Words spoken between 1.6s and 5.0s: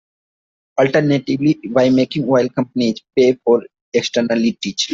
by making oil companies pay for externalities.